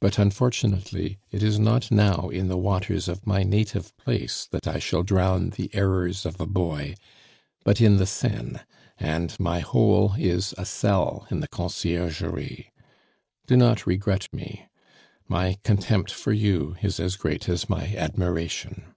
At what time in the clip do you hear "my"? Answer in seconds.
3.26-3.42, 9.40-9.58, 15.26-15.58, 17.68-17.96